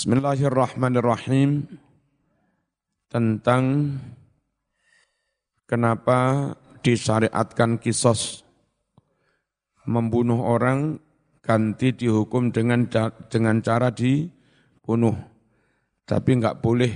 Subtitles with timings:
[0.00, 1.60] Bismillahirrahmanirrahim.
[3.12, 3.64] Tentang
[5.68, 6.48] kenapa
[6.80, 8.40] disyariatkan kisos
[9.84, 10.96] membunuh orang
[11.44, 12.88] ganti dihukum dengan
[13.28, 15.12] dengan cara dibunuh.
[16.08, 16.92] Tapi enggak boleh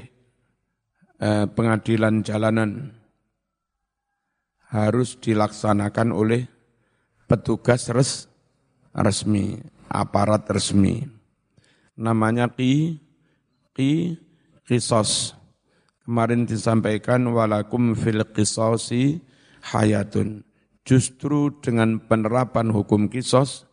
[1.21, 2.89] eh, pengadilan jalanan
[4.73, 6.49] harus dilaksanakan oleh
[7.29, 8.33] petugas res,
[8.97, 9.61] resmi
[9.93, 11.24] aparat resmi
[11.95, 12.99] namanya qi
[13.75, 14.19] qi
[14.67, 15.35] kisos.
[16.05, 19.25] Kemarin disampaikan walakum fil qisasi
[19.73, 20.45] hayatun.
[20.85, 23.65] Justru dengan penerapan hukum kisos,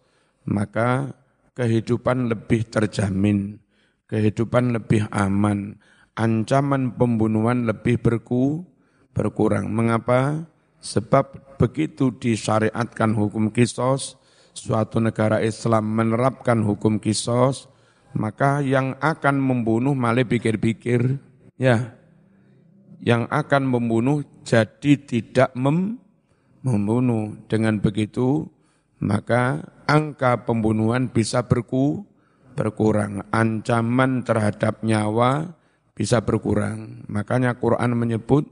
[0.47, 1.11] maka
[1.59, 3.59] kehidupan lebih terjamin,
[4.07, 5.75] kehidupan lebih aman,
[6.15, 8.63] ancaman pembunuhan lebih berku,
[9.11, 9.67] berkurang.
[9.67, 10.47] Mengapa?
[10.81, 14.17] Sebab begitu disyariatkan hukum kisos,
[14.55, 17.69] suatu negara Islam menerapkan hukum kisos,
[18.11, 21.19] maka yang akan membunuh malah pikir-pikir,
[21.55, 21.95] ya,
[23.01, 25.97] yang akan membunuh jadi tidak mem
[26.61, 27.33] membunuh.
[27.49, 28.45] Dengan begitu,
[29.01, 32.05] maka angka pembunuhan bisa berku,
[32.53, 33.25] berkurang.
[33.33, 35.57] Ancaman terhadap nyawa
[35.97, 37.03] bisa berkurang.
[37.09, 38.45] Makanya Quran menyebut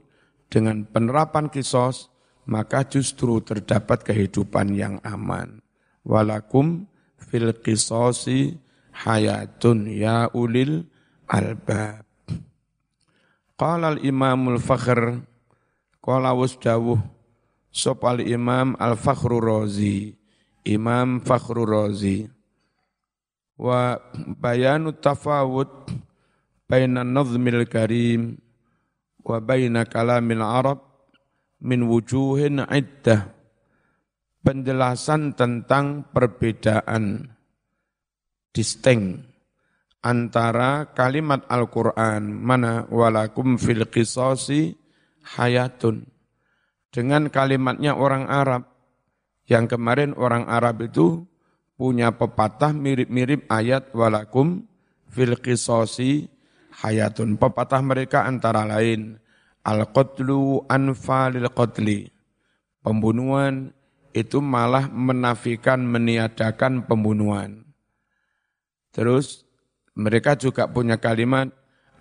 [0.50, 2.10] dengan penerapan kisos,
[2.50, 5.62] maka justru terdapat kehidupan yang aman.
[6.02, 6.90] Walakum
[7.30, 8.58] fil kisosi
[9.04, 10.84] hayatun ya ulil
[11.24, 12.04] albab.
[13.56, 15.20] Qala al-imamul fakhr,
[16.00, 17.00] qala wasdawuh,
[17.68, 20.16] sopal imam al-fakhru razi,
[20.64, 22.24] imam fakhru razi.
[23.60, 24.00] Wa
[24.40, 25.68] bayanu tafawud
[26.64, 28.40] baina nazmil karim
[29.20, 30.80] wa baina kalamil arab
[31.60, 33.28] min wujuhin iddah.
[34.40, 37.36] Penjelasan tentang perbedaan
[38.50, 39.30] distinct
[40.00, 44.76] antara kalimat Al-Quran mana walakum fil qisasi
[45.36, 46.08] hayatun.
[46.90, 48.62] Dengan kalimatnya orang Arab.
[49.46, 51.26] Yang kemarin orang Arab itu
[51.74, 54.66] punya pepatah mirip-mirip ayat walakum
[55.10, 56.30] fil qisasi
[56.82, 57.34] hayatun.
[57.34, 59.18] Pepatah mereka antara lain
[59.66, 62.10] al-qatlu anfalil qatli.
[62.80, 63.74] Pembunuhan
[64.14, 67.59] itu malah menafikan meniadakan pembunuhan
[68.90, 69.46] Terus
[69.94, 71.50] mereka juga punya kalimat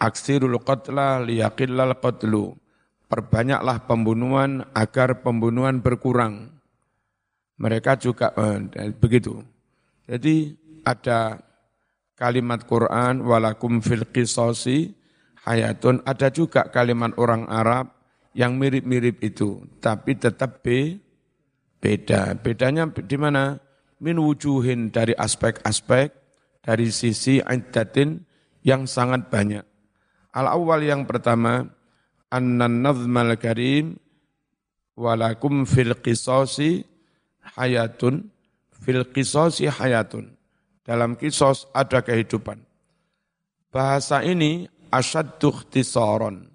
[0.02, 2.58] aksirul qatla liyaqillal qatlu.
[3.10, 6.54] Perbanyaklah pembunuhan agar pembunuhan berkurang.
[7.58, 9.42] Mereka juga eh, begitu.
[10.06, 10.54] Jadi
[10.86, 11.42] ada
[12.14, 14.94] kalimat Quran walakum fil qisasi
[15.48, 17.90] hayatun ada juga kalimat orang Arab
[18.38, 20.98] yang mirip-mirip itu tapi tetap B,
[21.82, 22.38] beda.
[22.38, 23.58] Bedanya di mana?
[24.00, 26.19] Min wujuhin dari aspek-aspek
[26.70, 28.22] dari sisi iddatin
[28.62, 29.66] yang sangat banyak.
[30.38, 31.66] Al-awwal yang pertama,
[32.30, 33.98] annan nazmal karim
[34.94, 36.86] walakum fil qisasi
[37.58, 38.30] hayatun
[38.70, 40.38] fil qisasi hayatun.
[40.86, 42.62] Dalam kisos ada kehidupan.
[43.74, 46.50] Bahasa ini asyaddu ikhtisaron.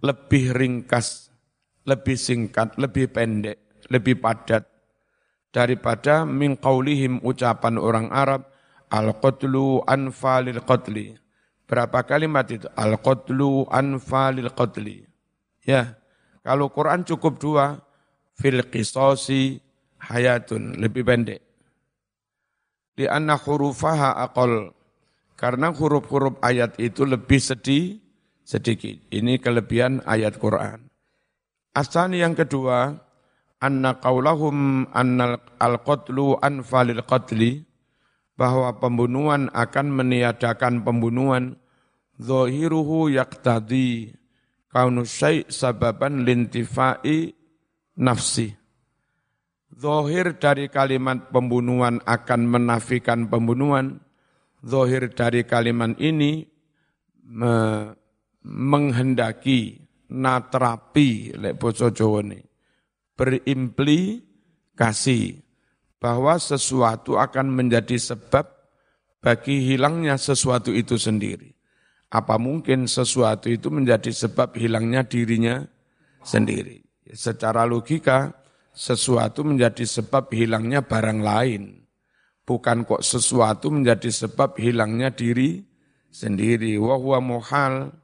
[0.00, 1.32] Lebih ringkas,
[1.84, 4.68] lebih singkat, lebih pendek, lebih padat
[5.48, 6.56] daripada min
[7.20, 8.53] ucapan orang Arab
[8.94, 11.18] Al-qatlu anfalil qatli.
[11.66, 12.70] Berapa kalimat itu?
[12.78, 15.02] Al-qatlu anfalil qatli.
[15.66, 15.98] Ya,
[16.46, 17.82] kalau Quran cukup dua,
[18.38, 19.58] fil qisasi
[19.98, 21.42] hayatun, lebih pendek.
[22.94, 24.70] Di anna hurufaha aqal.
[25.34, 27.98] Karena huruf-huruf ayat itu lebih sedih,
[28.46, 28.94] sedikit.
[29.10, 30.86] Ini kelebihan ayat Quran.
[31.74, 32.94] Asani yang kedua,
[33.58, 37.66] anna qaulahum annal al-qatlu anfalil qatli
[38.34, 41.58] bahwa pembunuhan akan meniadakan pembunuhan.
[42.14, 44.14] Zahiruhu yaqtadi
[44.70, 47.34] kaunu syai' sababan lintifai
[47.98, 48.54] nafsi.
[49.74, 53.98] Zohir dari kalimat pembunuhan akan menafikan pembunuhan.
[54.62, 56.46] Zohir dari kalimat ini
[57.26, 57.90] me,
[58.46, 59.82] menghendaki
[60.14, 62.22] natrapi lek boso Jawa
[63.18, 65.43] berimplikasi
[66.04, 68.44] bahwa sesuatu akan menjadi sebab
[69.24, 71.56] bagi hilangnya sesuatu itu sendiri.
[72.12, 75.64] Apa mungkin sesuatu itu menjadi sebab hilangnya dirinya
[76.20, 76.84] sendiri?
[77.08, 78.36] Secara logika,
[78.76, 81.88] sesuatu menjadi sebab hilangnya barang lain.
[82.44, 85.64] Bukan kok sesuatu menjadi sebab hilangnya diri
[86.12, 86.76] sendiri.
[86.76, 87.96] Wahwa muhal,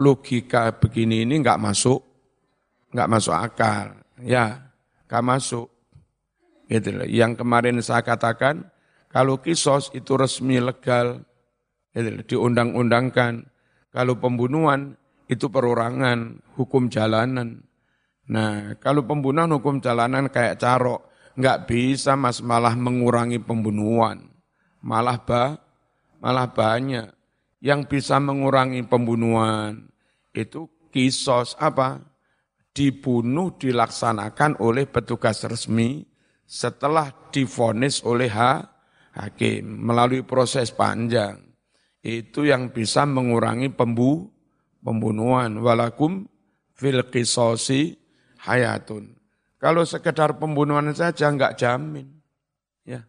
[0.00, 2.00] logika begini ini nggak masuk,
[2.88, 4.00] nggak masuk akal.
[4.24, 4.72] Ya,
[5.12, 5.73] nggak masuk.
[6.74, 7.06] Gitu loh.
[7.06, 8.66] Yang kemarin saya katakan,
[9.06, 11.22] kalau kisos itu resmi legal,
[12.26, 13.46] diundang-undangkan.
[13.94, 14.98] Kalau pembunuhan
[15.30, 17.62] itu perorangan, hukum jalanan.
[18.26, 21.06] Nah, kalau pembunuhan hukum jalanan kayak carok,
[21.38, 24.26] nggak bisa mas malah mengurangi pembunuhan.
[24.82, 25.54] Malah ba,
[26.18, 27.06] malah banyak.
[27.62, 29.86] Yang bisa mengurangi pembunuhan
[30.34, 32.02] itu kisos apa?
[32.74, 36.02] Dibunuh dilaksanakan oleh petugas resmi
[36.44, 38.62] setelah difonis oleh ha,
[39.16, 41.44] hakim melalui proses panjang
[42.04, 44.28] itu yang bisa mengurangi pembu,
[44.84, 45.56] pembunuhan.
[45.56, 46.28] Walakum
[46.76, 47.96] fil kisosi
[48.44, 49.16] hayatun.
[49.56, 52.04] Kalau sekedar pembunuhan saja enggak jamin.
[52.84, 53.08] Ya.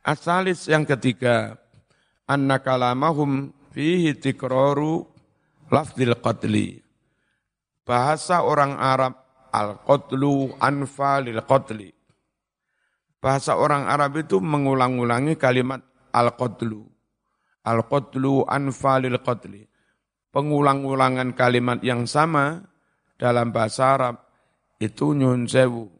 [0.00, 1.60] Asalis yang ketiga,
[2.24, 5.04] anna kalamahum fihi tikraru
[5.68, 6.80] lafdil qatli.
[7.84, 9.14] Bahasa orang Arab
[9.52, 11.95] al-qatlu anfa lil qatli.
[13.26, 15.82] Bahasa orang Arab itu mengulang-ulangi kalimat
[16.14, 16.86] al-qatlu
[17.66, 19.66] Al-qatlu anfalil qatli.
[20.30, 22.62] Pengulang-ulangan kalimat yang sama
[23.18, 24.16] dalam bahasa Arab
[24.78, 25.90] itu nyun sewu,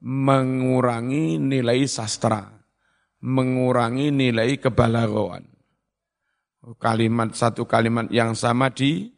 [0.00, 2.48] mengurangi nilai sastra,
[3.20, 5.44] mengurangi nilai kebalagoan.
[6.80, 9.10] Kalimat satu kalimat yang sama di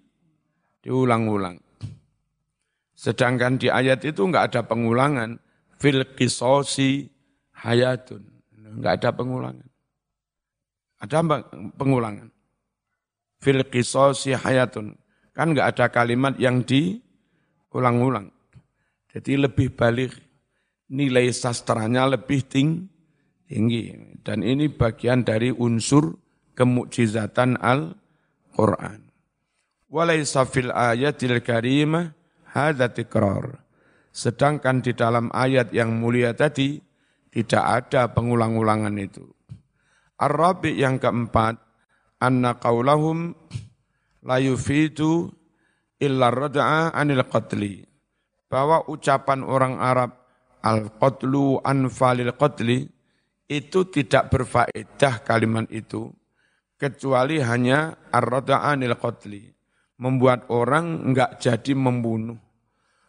[0.83, 1.63] diulang-ulang.
[2.97, 5.39] Sedangkan di ayat itu enggak ada pengulangan.
[5.79, 7.13] Fil kisosi
[7.63, 8.23] hayatun.
[8.73, 9.69] Enggak ada pengulangan.
[10.99, 11.19] Ada
[11.79, 12.29] pengulangan.
[13.43, 14.99] Fil qisasi hayatun.
[15.33, 18.31] Kan enggak ada kalimat yang diulang-ulang.
[19.13, 20.13] Jadi lebih balik
[20.93, 22.89] nilai sastranya lebih ting,
[23.49, 23.93] tinggi.
[24.21, 26.17] Dan ini bagian dari unsur
[26.57, 29.01] kemukjizatan Al-Quran.
[29.93, 32.17] Walaysa fil ayatil karimah
[32.49, 33.61] hadha tikrar.
[34.13, 36.81] Sedangkan di dalam ayat yang mulia tadi,
[37.33, 39.25] tidak ada pengulang-ulangan itu.
[40.21, 41.57] Ar-rabi yang keempat,
[42.21, 43.33] anna qaulahum
[44.23, 45.33] la yufidu
[45.97, 47.83] illa rad'a anil qatli.
[48.53, 50.13] Bahwa ucapan orang Arab
[50.61, 52.85] al-qatlu anfalil qatli
[53.49, 56.13] itu tidak berfaedah kalimat itu
[56.77, 59.49] kecuali hanya ar-rad'a anil qatli.
[60.03, 62.37] Membuat orang enggak jadi membunuh.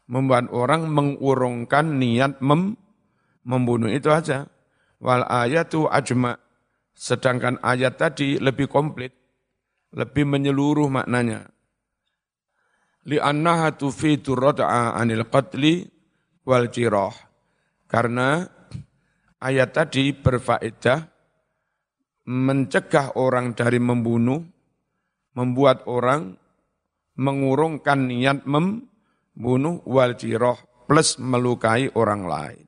[0.07, 2.79] Membuat orang mengurungkan niat mem
[3.43, 4.47] membunuh itu aja.
[5.03, 6.43] Wal ayatu ajma'
[6.93, 9.11] Sedangkan ayat tadi lebih komplit,
[9.97, 11.49] lebih menyeluruh maknanya.
[13.09, 15.83] Li'annaha tufidu rad'a anil qatli
[16.45, 17.11] wal jirah.
[17.89, 18.45] Karena
[19.41, 20.99] ayat tadi berfaedah
[22.29, 24.39] mencegah orang dari membunuh,
[25.35, 26.37] membuat orang
[27.17, 30.55] mengurungkan niat membunuh wal jirah
[30.87, 32.65] plus melukai orang lain.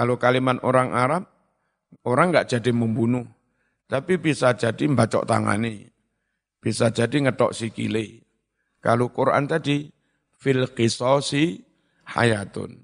[0.00, 1.28] Kalau kalimat orang Arab,
[2.06, 3.26] Orang nggak jadi membunuh,
[3.90, 5.90] tapi bisa jadi membacok tangani,
[6.62, 8.22] bisa jadi ngetok sikile.
[8.78, 9.90] Kalau Quran tadi,
[10.38, 11.60] fil kisosi
[12.14, 12.78] hayatun.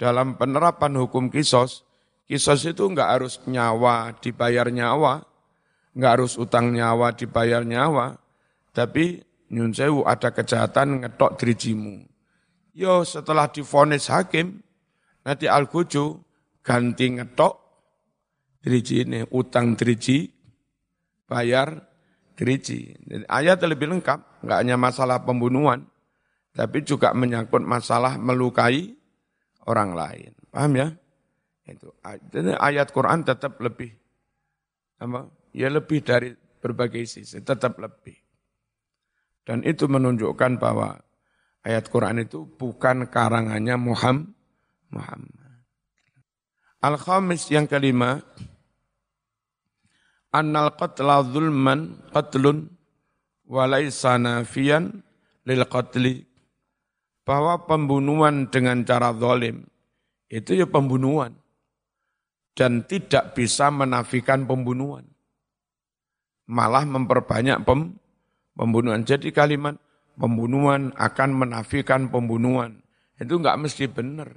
[0.00, 1.84] Dalam penerapan hukum kisos,
[2.24, 5.22] kisos itu nggak harus nyawa dibayar nyawa,
[5.92, 8.16] nggak harus utang nyawa dibayar nyawa,
[8.72, 9.20] tapi
[9.52, 12.02] nyun sewu ada kejahatan ngetok dirijimu.
[12.74, 14.58] Yo setelah difonis hakim,
[15.22, 15.70] nanti al
[16.66, 17.54] ganti ngetok
[18.58, 20.26] driji ini utang driji
[21.30, 21.86] bayar
[22.34, 22.94] driji.
[23.30, 25.86] Ayat lebih lengkap, nggak hanya masalah pembunuhan,
[26.52, 28.94] tapi juga menyangkut masalah melukai
[29.66, 30.32] orang lain.
[30.50, 30.88] Paham ya?
[31.66, 31.94] Itu
[32.58, 33.90] ayat Quran tetap lebih
[35.02, 35.26] apa?
[35.56, 38.14] Ya lebih dari berbagai sisi, tetap lebih.
[39.46, 40.98] Dan itu menunjukkan bahwa
[41.62, 44.34] ayat Quran itu bukan karangannya Muhammad.
[44.90, 45.45] Muhammad.
[46.84, 48.20] Al-Khamis yang kelima,
[50.30, 52.68] annal qatla zulman qatlun
[53.48, 55.00] walaysa nafiyan
[55.48, 56.24] lil qatli.
[57.26, 59.66] Bahwa pembunuhan dengan cara zalim
[60.30, 61.34] itu ya pembunuhan.
[62.56, 65.04] Dan tidak bisa menafikan pembunuhan.
[66.48, 68.00] Malah memperbanyak pem,
[68.56, 69.04] pembunuhan.
[69.04, 69.76] Jadi kalimat
[70.16, 72.80] pembunuhan akan menafikan pembunuhan.
[73.20, 74.32] Itu enggak mesti benar.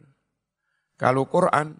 [1.00, 1.80] Kalau Quran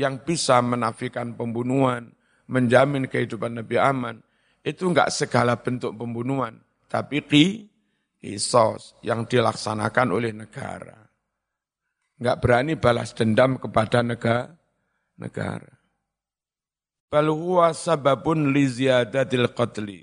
[0.00, 2.16] yang bisa menafikan pembunuhan
[2.48, 4.16] menjamin kehidupan Nabi aman,
[4.64, 6.56] itu enggak segala bentuk pembunuhan,
[6.88, 7.68] tapi ki,
[8.16, 10.96] kisos yang dilaksanakan oleh negara.
[12.16, 14.56] Enggak berani balas dendam kepada negara.
[15.20, 15.72] negara.
[17.12, 20.00] Bal huwa sababun li ziyadatil qatli.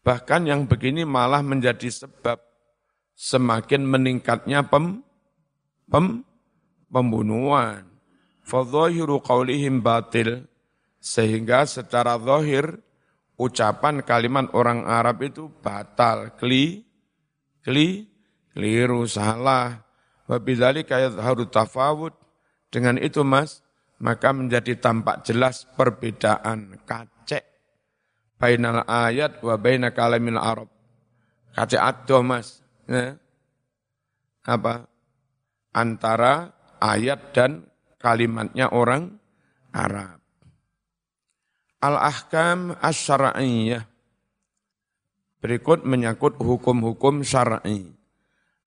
[0.00, 2.40] Bahkan yang begini malah menjadi sebab
[3.12, 5.04] semakin meningkatnya pem,
[5.90, 6.24] pem,
[6.88, 7.89] pembunuhan.
[8.44, 10.50] Fadhahiru qawlihim batil
[11.00, 12.84] sehingga secara zahir
[13.40, 16.84] ucapan kalimat orang Arab itu batal, kli,
[17.64, 18.04] kli,
[18.52, 19.80] keliru, salah.
[20.28, 22.12] Wabidali kayak harus tafawud.
[22.70, 23.64] Dengan itu mas,
[23.98, 27.42] maka menjadi tampak jelas perbedaan kacek.
[28.38, 30.70] Bainal ayat wa baina kalamil Arab.
[31.56, 32.62] Kacek ado mas.
[32.86, 33.18] Ya.
[34.46, 34.86] Apa?
[35.74, 37.69] Antara ayat dan
[38.00, 39.20] kalimatnya orang
[39.70, 40.18] Arab.
[41.80, 43.76] Al-ahkam asy
[45.40, 47.88] Berikut menyangkut hukum-hukum syar'i.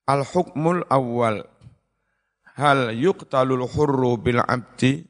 [0.09, 1.45] Al-hukmul awal.
[2.57, 5.05] Hal yuqtalul hurru bil abdi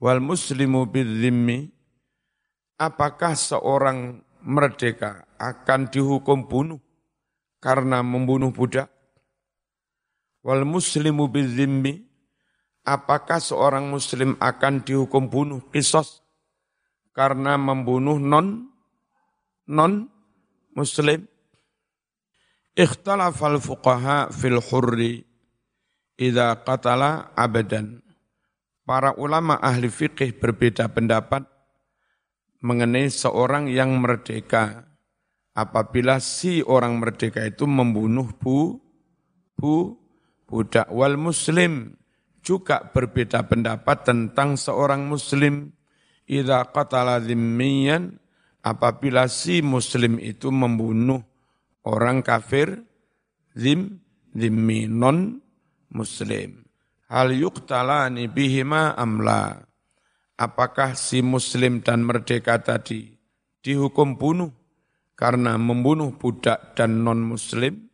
[0.00, 1.68] wal muslimu bil zimmi.
[2.80, 6.80] Apakah seorang merdeka akan dihukum bunuh
[7.60, 8.88] karena membunuh budak?
[10.40, 12.08] Wal muslimu bil zimmi.
[12.86, 16.22] Apakah seorang muslim akan dihukum bunuh, kisos,
[17.10, 18.70] karena membunuh non
[19.66, 20.06] non
[20.76, 21.26] muslim.
[22.76, 25.24] Ikhtalafal fuqaha fil hurri
[26.20, 28.04] idza qatala abadan.
[28.86, 31.42] Para ulama ahli fikih berbeda pendapat
[32.62, 34.86] mengenai seorang yang merdeka.
[35.56, 38.76] Apabila si orang merdeka itu membunuh bu
[39.56, 39.96] bu
[40.44, 41.96] budak wal muslim
[42.46, 45.74] juga berbeda pendapat tentang seorang muslim.
[46.30, 48.14] Idza qatala dhimmiyan
[48.62, 51.22] apabila si muslim itu membunuh
[51.82, 52.86] orang kafir
[53.58, 53.98] zim
[54.30, 54.86] zimmi
[55.90, 56.62] muslim.
[57.10, 59.66] Hal yuqtalani bihima amla
[60.36, 63.16] apakah si muslim dan merdeka tadi
[63.64, 64.52] dihukum bunuh
[65.16, 67.88] karena membunuh budak dan non muslim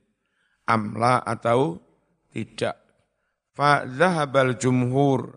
[0.66, 1.78] amla atau
[2.35, 2.82] tidak
[3.52, 3.85] fa
[4.56, 5.37] jumhur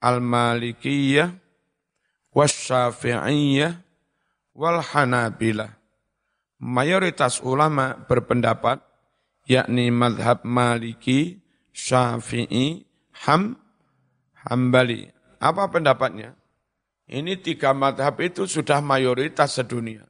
[0.00, 1.32] al malikiyah
[2.32, 3.72] wasyafi'iyah
[4.56, 5.76] wal hanabilah.
[6.60, 8.84] Mayoritas ulama berpendapat,
[9.48, 11.40] yakni madhab maliki,
[11.72, 12.84] syafi'i,
[13.24, 13.56] ham,
[14.44, 15.08] hambali.
[15.40, 16.36] Apa pendapatnya?
[17.10, 20.04] Ini tiga madhab itu sudah mayoritas sedunia.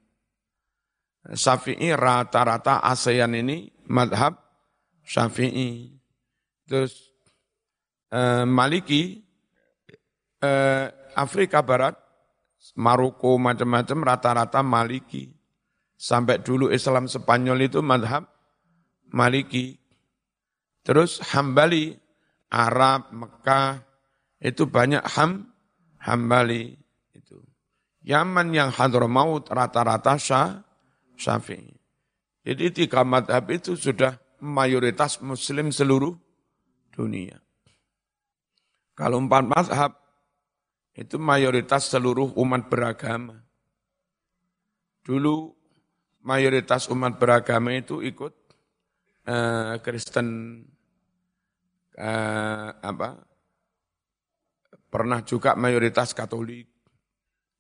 [1.23, 4.37] Syafi'i rata-rata ASEAN ini madhab
[5.07, 5.97] Syafi'i.
[6.67, 7.10] Terus
[8.11, 9.23] eh, Maliki
[10.43, 11.97] eh, Afrika Barat
[12.77, 15.33] Maroko macam-macam rata-rata Maliki.
[16.01, 18.25] Sampai dulu Islam Spanyol itu madhab
[19.13, 19.77] Maliki.
[20.81, 21.93] Terus Hambali,
[22.49, 23.85] Arab, Mekah,
[24.41, 25.45] itu banyak Ham,
[26.01, 26.73] Hambali.
[27.13, 27.45] Itu.
[28.01, 30.65] Yaman yang Hadramaut rata-rata Syah,
[31.21, 31.77] Syafi'i.
[32.41, 36.17] Jadi tiga madhab itu sudah mayoritas muslim seluruh
[36.97, 37.37] dunia.
[39.01, 39.97] Kalau empat madhab,
[40.93, 43.41] itu mayoritas seluruh umat beragama.
[45.01, 45.57] Dulu
[46.21, 48.37] mayoritas umat beragama itu ikut
[49.25, 50.61] uh, Kristen
[51.97, 53.25] uh, apa?
[54.93, 56.69] Pernah juga mayoritas Katolik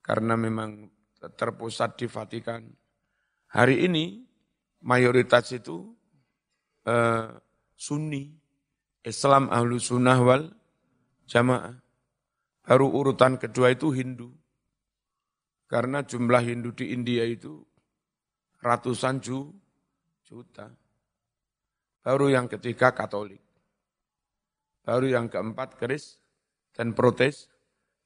[0.04, 0.92] karena memang
[1.40, 2.68] terpusat di Vatikan.
[3.56, 4.28] Hari ini
[4.84, 5.88] mayoritas itu
[6.84, 7.32] uh,
[7.72, 8.28] Sunni,
[9.00, 10.59] Islam ahlu sunnah wal
[11.30, 11.78] jamaah.
[12.66, 14.34] Baru urutan kedua itu Hindu.
[15.70, 17.62] Karena jumlah Hindu di India itu
[18.58, 19.54] ratusan ju,
[20.26, 20.66] juta.
[22.02, 23.40] Baru yang ketiga Katolik.
[24.82, 26.18] Baru yang keempat Kris
[26.74, 27.46] dan Protes,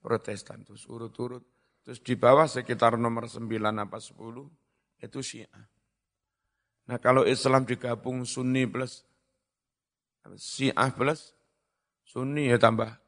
[0.04, 0.60] Protestan.
[0.68, 1.40] Terus urut-urut.
[1.84, 4.20] Terus di bawah sekitar nomor 9 apa 10
[5.04, 5.64] itu Syiah.
[6.84, 9.04] Nah kalau Islam digabung Sunni plus
[10.36, 11.36] Syiah plus
[12.04, 13.03] Sunni ya tambah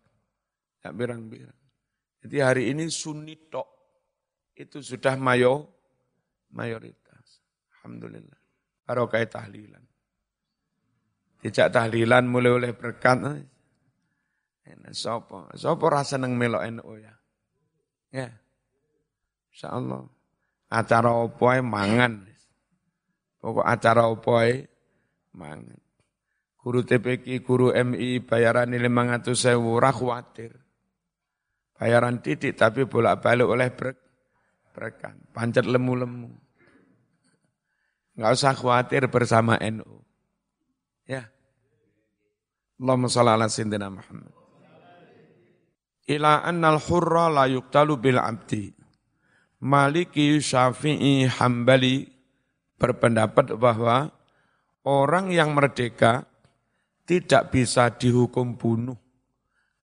[0.93, 1.59] Birang-birang.
[2.27, 3.69] Jadi hari ini sunni tok
[4.59, 5.69] itu sudah mayo,
[6.51, 7.45] mayoritas.
[7.79, 8.41] Alhamdulillah.
[8.83, 9.85] Barokah tahlilan.
[11.39, 13.23] Tidak tahlilan mulai oleh berkat.
[14.67, 17.15] Enak sopo, sopo rasa neng melok NU ya.
[18.11, 18.29] Ya.
[19.55, 20.03] Insya Allah.
[20.67, 22.27] Acara opoy mangan.
[23.39, 24.67] Pokok acara opoy
[25.31, 25.79] mangan.
[26.59, 30.66] Guru TPK, guru MI bayaran 500 sewu, khawatir.
[31.77, 33.97] Bayaran titik tapi bolak-balik oleh brek,
[34.73, 35.17] brekan.
[35.33, 36.33] Pancet lemu-lemu.
[38.17, 40.01] Enggak usah khawatir bersama NU.
[41.05, 41.29] Ya.
[42.81, 44.33] Allahumma salli ala sayyidina Muhammad.
[46.09, 48.73] Ila annal hurra la yuktalu bil abdi.
[49.61, 52.09] Maliki Syafi'i Hambali
[52.81, 54.13] berpendapat bahwa
[54.85, 56.25] orang yang merdeka
[57.09, 58.97] tidak bisa dihukum bunuh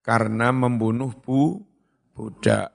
[0.06, 1.73] karena membunuh bu
[2.16, 2.72] budak.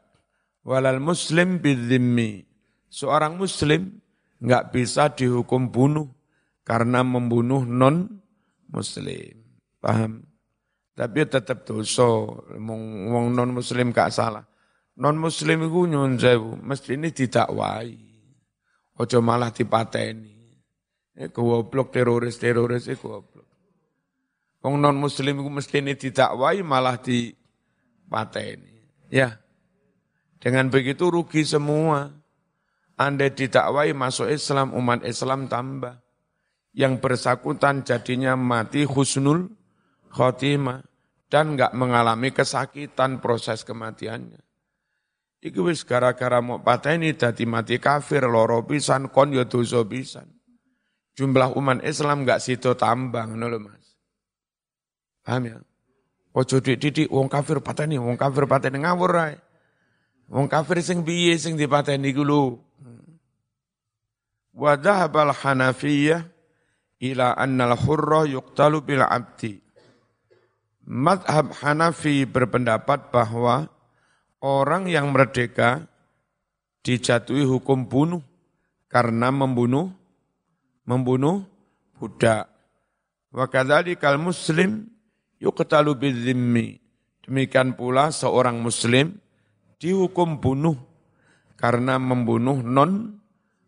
[0.66, 2.44] Walal muslim bidzimmi.
[2.92, 4.02] Seorang muslim
[4.42, 6.10] nggak bisa dihukum bunuh
[6.66, 8.20] karena membunuh non
[8.68, 9.40] muslim.
[9.80, 10.28] Paham?
[10.98, 12.26] Tapi tetap dosa,
[12.58, 14.42] wong non muslim gak salah.
[14.98, 17.94] Non muslim itu nyun sewu, mesti ini didakwai.
[18.98, 20.58] Ojo malah dipateni.
[21.14, 23.46] Eh goblok teroris-teroris itu goblok.
[24.58, 28.77] Wong non muslim itu mesti ini didakwai malah dipateni.
[29.08, 29.40] Ya.
[30.38, 32.14] Dengan begitu rugi semua.
[32.98, 36.02] Anda didakwai masuk Islam, umat Islam tambah.
[36.74, 39.50] Yang bersangkutan jadinya mati husnul
[40.12, 40.84] khotimah
[41.28, 44.40] dan nggak mengalami kesakitan proses kematiannya.
[45.38, 50.26] Iku wis gara-gara mau pateni dadi mati kafir loro pisan kon yo dosa pisan.
[51.14, 53.86] Jumlah umat Islam nggak situ tambang ngono Mas.
[55.22, 55.58] Paham ya?
[56.38, 59.34] Ojo didik wong kafir pateni, wong kafir pateni ngawur ae.
[60.30, 62.62] Wong kafir sing piye sing dipateni iku lho.
[64.54, 66.22] Wa dhahabal Hanafiyah
[67.02, 69.58] ila anna al-hurra yuqtalu bil 'abdi.
[70.88, 73.66] Madhab Hanafi berpendapat bahwa
[74.38, 75.84] orang yang merdeka
[76.86, 78.22] dijatuhi hukum bunuh
[78.86, 79.90] karena membunuh
[80.86, 81.44] membunuh
[81.98, 82.46] budak.
[83.28, 84.88] Wa kal muslim
[85.42, 86.78] yuqtalu bidzimmi.
[87.24, 89.18] Demikian pula seorang muslim
[89.78, 90.76] dihukum bunuh
[91.58, 93.20] karena membunuh non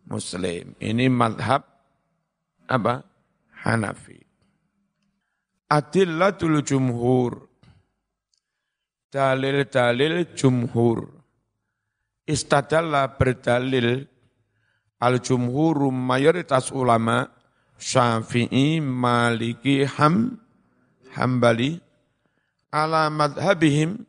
[0.09, 0.75] muslim.
[0.81, 1.67] Ini madhab
[2.71, 3.05] apa?
[3.61, 4.19] Hanafi.
[5.71, 7.47] Adillatul jumhur.
[9.11, 11.11] Dalil-dalil jumhur.
[12.31, 14.07] Istadalla berdalil
[15.03, 17.27] al-jumhur mayoritas ulama
[17.81, 20.39] Syafi'i, Maliki, Ham,
[21.15, 21.79] Hambali
[22.71, 24.07] ala madhabihim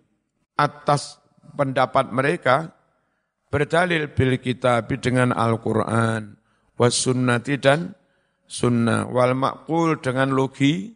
[0.57, 1.17] atas
[1.57, 2.71] pendapat mereka
[3.49, 6.37] berdalil bil kitab dengan Al-Quran
[6.77, 7.97] was sunnati dan
[8.45, 10.93] sunnah wal makul dengan logi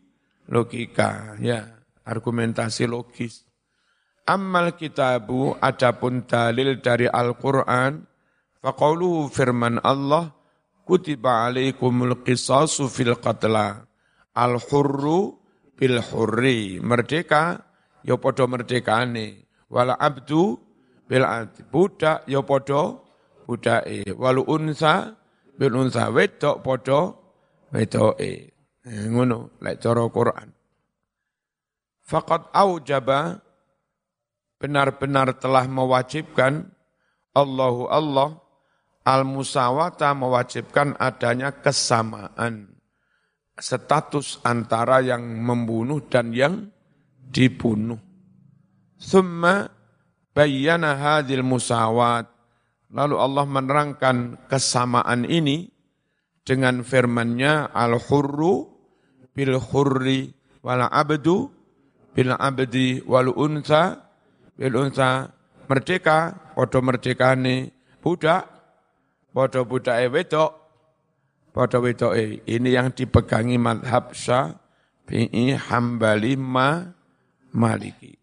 [0.50, 1.66] logika, ya,
[2.06, 3.46] argumentasi logis.
[4.26, 8.02] Ammal kitabu adapun dalil dari Al-Qur'an
[8.58, 10.34] faqauluhu firman Allah
[10.82, 13.86] kutiba alaikumul qisasu fil qatla
[14.34, 15.45] al-hurru
[15.76, 16.80] bil hurri.
[16.80, 17.62] Merdeka
[18.02, 19.46] ya padha merdekane.
[19.70, 20.60] Wal abdu
[21.08, 21.62] bil abdi.
[21.68, 23.00] Budak ya padha
[23.46, 24.12] budake.
[24.16, 25.16] Wal unsa
[25.60, 26.10] bil unsa.
[26.12, 27.14] Wedok padha
[27.72, 28.56] wedoke.
[28.86, 30.50] Eh, ngono lek cara Quran.
[32.06, 33.42] Faqad aujaba
[34.62, 36.70] benar-benar telah mewajibkan
[37.34, 38.38] Allahu Allah
[39.02, 42.75] al-musawata mewajibkan adanya kesamaan
[43.56, 46.68] status antara yang membunuh dan yang
[47.32, 48.00] dibunuh.
[49.00, 49.68] Summa
[50.36, 52.28] bayyana hadil musawat.
[52.96, 55.68] Lalu Allah menerangkan kesamaan ini
[56.46, 58.70] dengan firman-Nya al-hurru
[59.36, 60.32] bil hurri
[60.64, 61.52] wal abdu
[62.16, 64.00] bil abdi wal unsa
[64.56, 65.28] bil unsa
[65.68, 68.48] merdeka padha merdekane budak
[69.36, 70.65] padha budake wedok
[71.56, 76.84] padha wedoke ini yang dipegangi madhab Syafi'i Hambali ma
[77.56, 78.20] Maliki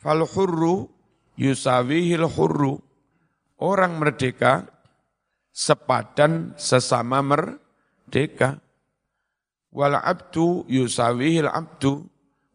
[0.00, 0.88] fal hurru
[1.36, 2.80] yusawihil hurru
[3.60, 4.64] orang merdeka
[5.52, 8.64] sepadan sesama merdeka
[9.70, 12.06] Wal abdu yusawihil abdu.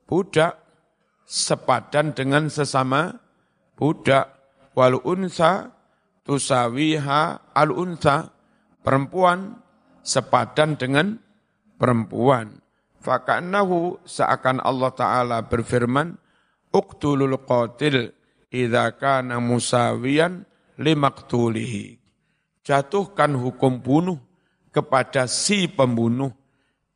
[0.05, 0.59] Budak
[1.25, 3.17] sepadan dengan sesama
[3.79, 4.35] budak.
[4.75, 5.71] Wal unsa
[6.27, 8.35] tusawiha al unsa.
[8.83, 9.64] Perempuan
[10.05, 11.17] sepadan dengan
[11.81, 12.61] perempuan.
[13.01, 16.15] Faka'nahu seakan Allah Ta'ala berfirman,
[16.69, 18.13] Uktulul qatil
[18.53, 20.45] idha kana musawiyan
[20.77, 21.97] limaktulihi.
[22.65, 24.17] Jatuhkan hukum bunuh
[24.73, 26.33] kepada si pembunuh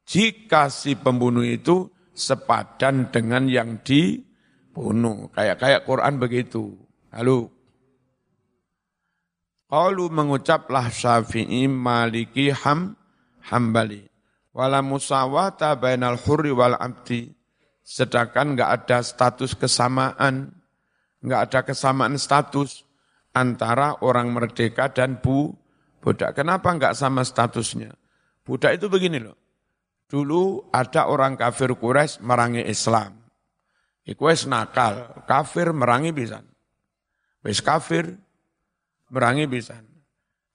[0.10, 5.30] jika si pembunuh itu sepadan dengan yang dibunuh.
[5.32, 6.74] Kayak kayak Quran begitu.
[7.14, 7.48] Lalu
[9.70, 12.98] Qalu mengucaplah Syafi'i Maliki Ham
[13.50, 14.06] Hambali.
[14.54, 17.30] Wala musawata bainal hurri wal abdi.
[17.86, 20.54] Sedangkan enggak ada status kesamaan,
[21.26, 22.86] enggak ada kesamaan status
[23.34, 25.54] antara orang merdeka dan bu
[25.98, 26.38] budak.
[26.38, 27.94] Kenapa enggak sama statusnya?
[28.46, 29.38] Budak itu begini loh.
[30.10, 33.14] Dulu ada orang kafir Quraisy merangi Islam.
[34.06, 36.42] Iku wis nakal, kafir merangi bisa.
[37.46, 38.18] Wis kafir
[39.14, 39.78] merangi bisa.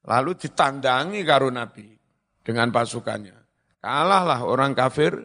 [0.03, 1.94] Lalu ditandangi karo Nabi
[2.45, 3.35] dengan pasukannya.
[3.81, 5.25] Kalahlah orang kafir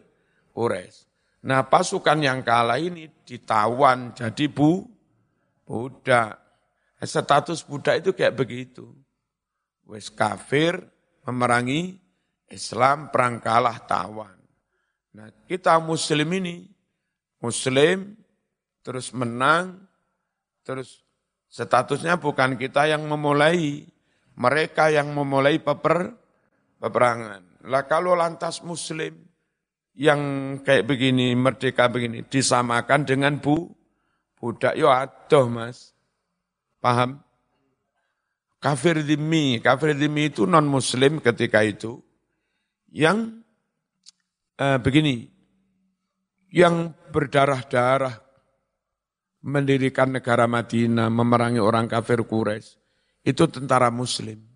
[0.56, 1.06] Quraisy.
[1.46, 4.84] Nah pasukan yang kalah ini ditawan jadi bu,
[5.64, 6.40] budak.
[7.00, 8.92] Status budak itu kayak begitu.
[9.88, 10.76] Wes kafir
[11.24, 11.96] memerangi
[12.50, 14.36] Islam perang kalah tawan.
[15.10, 16.66] Nah, kita muslim ini
[17.42, 18.14] muslim
[18.84, 19.80] terus menang
[20.62, 21.02] terus
[21.50, 23.86] statusnya bukan kita yang memulai,
[24.38, 26.19] mereka yang memulai peper
[26.80, 27.68] peperangan.
[27.68, 29.12] Lah kalau lantas muslim
[29.94, 30.20] yang
[30.64, 33.68] kayak begini, merdeka begini, disamakan dengan bu,
[34.40, 35.92] budak, yo adoh mas.
[36.80, 37.20] Paham?
[38.60, 42.00] Kafir dimi, kafir dimi itu non muslim ketika itu.
[42.90, 43.44] Yang
[44.56, 45.28] eh, begini,
[46.50, 48.16] yang berdarah-darah
[49.44, 52.76] mendirikan negara Madinah, memerangi orang kafir Quraisy,
[53.24, 54.49] itu tentara muslim.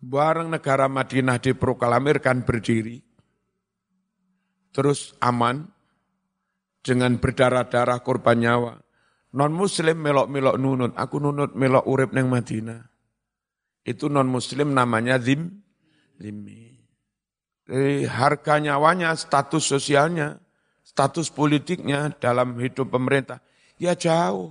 [0.00, 3.04] Barang negara Madinah diproklamirkan berdiri,
[4.72, 5.68] terus aman
[6.80, 8.74] dengan berdarah-darah korban nyawa.
[9.36, 12.80] Non muslim melok-melok nunut, aku nunut melok urip neng Madinah.
[13.86, 15.62] Itu non muslim namanya zim,
[16.18, 16.74] zimmi.
[17.70, 20.42] Eh, harga nyawanya, status sosialnya,
[20.82, 23.38] status politiknya dalam hidup pemerintah,
[23.78, 24.50] ya jauh.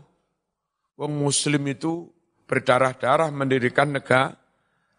[0.95, 2.07] Wong muslim itu
[2.47, 4.38] berdarah-darah mendirikan negara,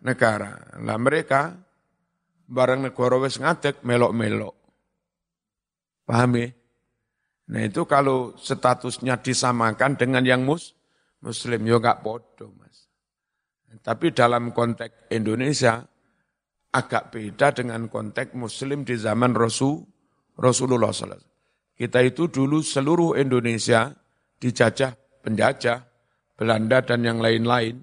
[0.04, 0.78] negara.
[0.80, 1.54] Nah mereka
[2.50, 4.54] bareng negara wis ngadek melok-melok.
[6.04, 6.48] Paham ya?
[7.50, 10.74] Nah itu kalau statusnya disamakan dengan yang mus,
[11.22, 12.86] muslim, ya gak podo mas.
[13.82, 15.82] Tapi dalam konteks Indonesia,
[16.70, 19.82] agak beda dengan konteks muslim di zaman Rasul,
[20.38, 21.26] Rasulullah SAW.
[21.74, 23.90] Kita itu dulu seluruh Indonesia
[24.38, 25.78] dijajah penjajah,
[26.36, 27.76] Belanda dan yang lain-lain.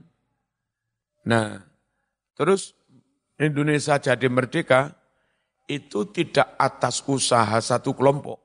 [1.30, 1.60] Nah,
[2.38, 2.78] terus
[3.42, 4.94] Indonesia jadi merdeka,
[5.68, 8.40] itu tidak atas usaha satu kelompok,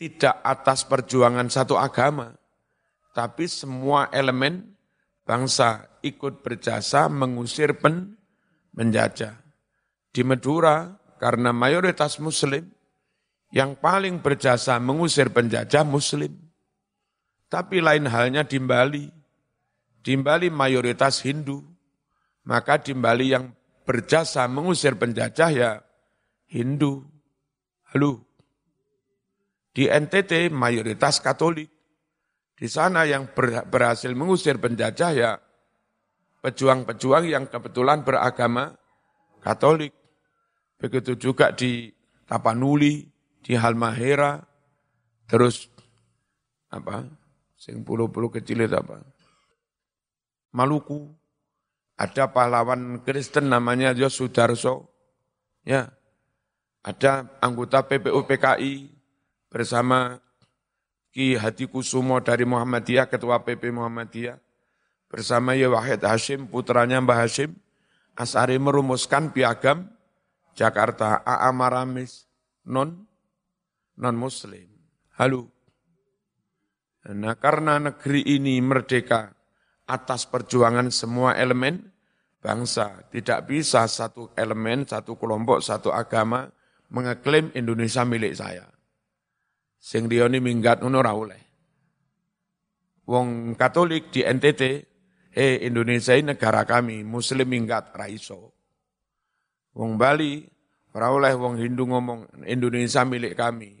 [0.00, 2.32] tidak atas perjuangan satu agama,
[3.12, 4.76] tapi semua elemen
[5.28, 8.16] bangsa ikut berjasa mengusir pen,
[8.72, 9.36] menjajah.
[10.14, 12.64] Di Madura, karena mayoritas muslim,
[13.52, 16.32] yang paling berjasa mengusir penjajah muslim.
[17.46, 19.06] Tapi lain halnya di Bali.
[20.02, 21.62] Di Bali mayoritas Hindu.
[22.46, 23.50] Maka di Bali yang
[23.82, 25.70] berjasa mengusir penjajah ya
[26.46, 27.02] Hindu.
[27.90, 28.22] Halo.
[29.74, 31.68] Di NTT mayoritas Katolik.
[32.56, 33.28] Di sana yang
[33.68, 35.30] berhasil mengusir penjajah ya
[36.40, 38.78] pejuang-pejuang yang kebetulan beragama
[39.42, 39.92] Katolik.
[40.78, 41.90] Begitu juga di
[42.26, 43.06] Tapanuli,
[43.42, 44.42] di Halmahera,
[45.30, 45.70] terus
[46.70, 47.06] apa?
[47.54, 49.02] Sing puluh-puluh kecil itu apa?
[50.54, 51.25] Maluku.
[51.96, 54.92] Ada pahlawan Kristen namanya Yosudarso.
[55.64, 55.90] Ya,
[56.84, 58.92] ada anggota PPU PKI
[59.50, 60.22] bersama
[61.10, 64.38] Ki Hati Kusumo dari Muhammadiyah, Ketua PP Muhammadiyah,
[65.10, 67.56] bersama Ya Wahid Hashim, putranya Mbah Hashim,
[68.16, 69.92] Asari merumuskan piagam
[70.56, 72.24] Jakarta AA Maramis
[72.64, 73.04] non
[74.00, 74.72] non Muslim.
[75.20, 75.52] Halo.
[77.12, 79.35] Nah karena negeri ini merdeka
[79.86, 81.80] atas perjuangan semua elemen
[82.42, 86.46] bangsa, tidak bisa satu elemen, satu kelompok, satu agama
[86.90, 88.66] mengeklaim Indonesia milik saya.
[89.78, 91.42] Sing ini minggat ngono oleh.
[93.06, 94.62] Wong Katolik di NTT,
[95.30, 98.50] eh Indonesia ini negara kami, Muslim minggat raiso.
[99.78, 100.42] Wong Bali,
[100.90, 103.78] ora wong Hindu ngomong Indonesia milik kami.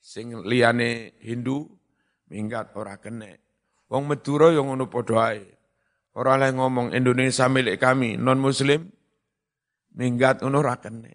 [0.00, 1.64] Sing liyane Hindu
[2.28, 3.47] minggat ora kene.
[3.88, 5.44] Wong Madura yang ngono padha ae.
[6.12, 8.84] Ora oleh ngomong Indonesia milik kami, non muslim
[9.96, 11.14] minggat ngono kene.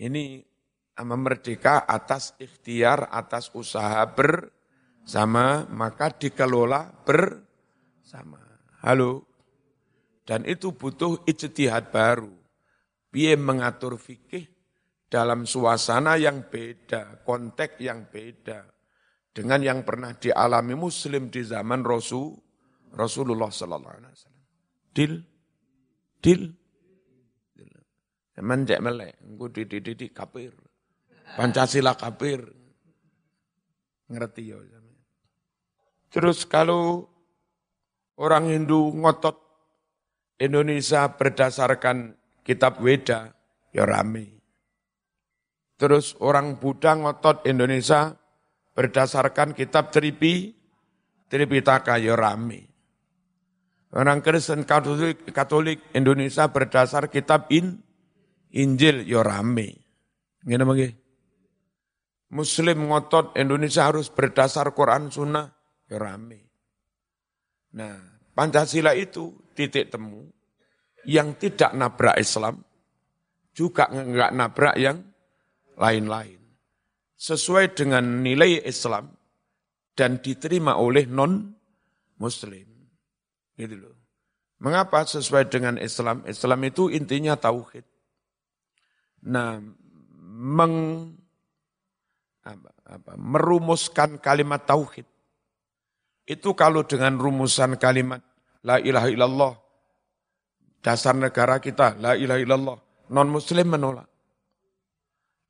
[0.00, 0.42] Ini
[1.00, 8.40] merdeka atas ikhtiar, atas usaha bersama, maka dikelola bersama.
[8.82, 9.28] Halo?
[10.24, 12.32] Dan itu butuh ijtihad baru.
[13.10, 14.46] Biar mengatur fikih
[15.10, 18.79] dalam suasana yang beda, konteks yang beda
[19.30, 22.34] dengan yang pernah dialami muslim di zaman Rasul
[22.90, 24.44] Rasulullah sallallahu alaihi wasallam.
[24.90, 25.12] Dil
[26.18, 26.42] dil
[28.40, 30.56] Zaman cek melek, engko dididik kafir.
[31.36, 32.40] Pancasila kafir.
[34.08, 34.56] Ngerti ya.
[36.08, 37.04] Terus kalau
[38.16, 39.36] orang Hindu ngotot
[40.40, 43.28] Indonesia berdasarkan kitab Weda,
[43.76, 44.40] ya rame.
[45.76, 48.16] Terus orang Buddha ngotot Indonesia
[48.74, 50.54] berdasarkan kitab Tripi,
[51.30, 52.70] Tripitaka, ya rame.
[53.90, 57.82] Orang Kristen Katolik, Katolik Indonesia berdasar kitab In,
[58.54, 59.78] Injil ya rame.
[60.46, 60.64] Ngene.
[62.30, 65.50] Muslim ngotot Indonesia harus berdasar Quran Sunnah,
[65.90, 65.98] ya.
[67.70, 67.98] Nah,
[68.30, 70.30] Pancasila itu titik temu
[71.04, 72.62] yang tidak nabrak Islam,
[73.50, 75.02] juga enggak nabrak yang
[75.76, 76.39] lain-lain.
[77.20, 79.12] Sesuai dengan nilai Islam
[79.92, 82.64] dan diterima oleh non-muslim.
[83.60, 84.00] Gitu loh.
[84.60, 86.24] Mengapa sesuai dengan Islam?
[86.24, 87.84] Islam itu intinya tauhid.
[89.28, 89.60] Nah,
[90.20, 90.76] meng,
[92.44, 95.04] apa, apa, merumuskan kalimat tauhid.
[96.28, 98.20] Itu kalau dengan rumusan kalimat
[98.60, 99.52] la ilaha illallah,
[100.84, 102.78] dasar negara kita la ilaha illallah,
[103.08, 104.09] non muslim menolak.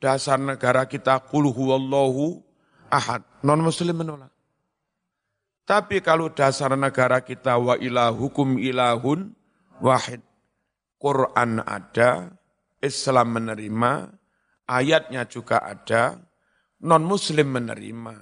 [0.01, 2.41] Dasar negara kita kul huwallahu
[2.89, 4.33] ahad, non muslim menolak.
[5.69, 9.31] Tapi kalau dasar negara kita wa ilahukum ilahun
[9.79, 10.19] wahid.
[10.99, 12.29] Quran ada,
[12.83, 14.13] Islam menerima,
[14.69, 16.19] ayatnya juga ada,
[16.83, 18.17] non-muslim menerima.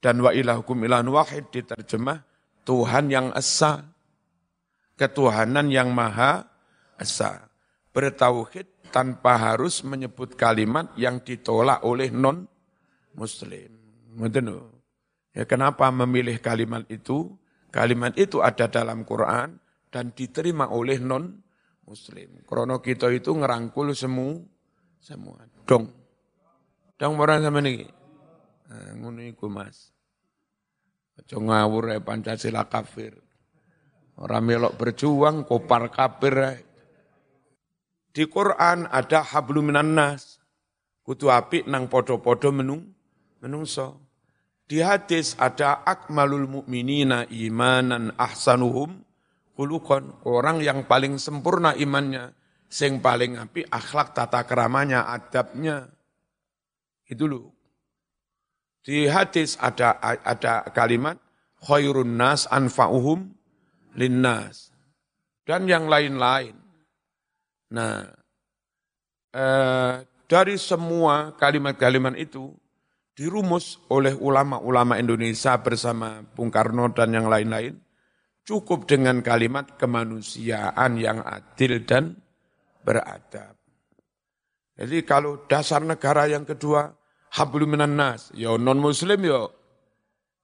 [0.00, 2.24] Dan wa ilahukum ilahun wahid diterjemah
[2.64, 3.86] Tuhan yang esa,
[4.96, 6.48] ketuhanan yang maha
[6.96, 7.52] esa.
[7.92, 13.72] Bertauhid tanpa harus menyebut kalimat yang ditolak oleh non-muslim.
[14.12, 14.68] Mungkin
[15.32, 17.32] Ya, kenapa memilih kalimat itu?
[17.72, 19.56] Kalimat itu ada dalam Quran
[19.88, 21.40] dan diterima oleh non
[21.88, 22.44] Muslim.
[22.44, 24.38] Krono kita itu ngerangkul semua,
[25.00, 25.40] semua.
[25.64, 25.88] Dong,
[27.00, 27.88] dong orang sama nih.
[28.68, 29.90] Nah, ngono iku mas.
[31.16, 33.16] Aja ngawur Pancasila kafir.
[34.20, 36.64] Orang melok berjuang kopar kafir.
[38.12, 40.36] Di Quran ada habluminan nas.
[41.02, 42.86] Kutu api nang podo-podo menung,
[43.42, 43.98] menungso.
[44.70, 49.02] Di hadis ada akmalul mu'minina imanan ahsanuhum
[49.58, 50.14] kulukon.
[50.22, 52.30] Orang yang paling sempurna imannya,
[52.70, 55.90] sing paling api akhlak tata keramanya, adabnya.
[57.02, 57.50] Itu loh.
[58.86, 61.18] Di hadis ada ada kalimat
[61.62, 63.30] khairun nas anfa'uhum
[63.98, 64.70] linnas
[65.42, 66.61] dan yang lain-lain.
[67.72, 68.04] Nah,
[69.32, 69.94] eh,
[70.28, 72.52] dari semua kalimat-kalimat itu
[73.16, 77.76] dirumus oleh ulama-ulama Indonesia bersama Bung Karno dan yang lain-lain,
[78.44, 82.16] cukup dengan kalimat kemanusiaan yang adil dan
[82.84, 83.56] beradab.
[84.72, 86.88] Jadi kalau dasar negara yang kedua,
[87.36, 89.48] hablum minan nas, ya non-muslim ya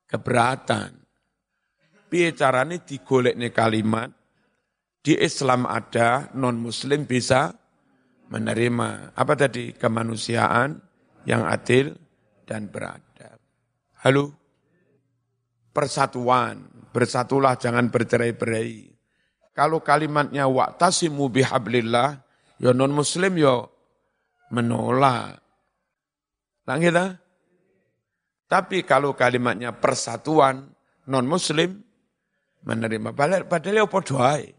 [0.08, 0.94] keberatan.
[2.08, 4.08] Piye carane digolekne kalimat,
[5.02, 7.54] di Islam ada, non-muslim bisa
[8.28, 9.14] menerima.
[9.14, 9.72] Apa tadi?
[9.72, 10.78] Kemanusiaan
[11.24, 11.96] yang adil,
[12.48, 13.36] dan beradab.
[14.00, 14.32] Halo?
[15.76, 18.88] Persatuan, bersatulah jangan bercerai-berai.
[19.52, 22.24] Kalau kalimatnya waktasimu bihablillah,
[22.56, 23.68] ya non muslim ya
[24.48, 25.38] menolak.
[26.64, 27.20] Kita?
[28.48, 30.72] Tapi kalau kalimatnya persatuan,
[31.06, 31.84] non muslim
[32.64, 33.12] menerima.
[33.14, 34.57] Padahal ya podoai.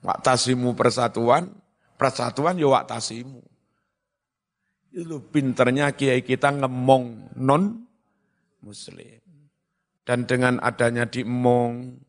[0.00, 1.52] Waktasimu persatuan,
[2.00, 3.44] persatuan ya waktasimu.
[4.90, 7.84] Itu pinternya kiai kita ngemong non
[8.64, 9.20] muslim.
[10.02, 12.00] Dan dengan adanya diemong,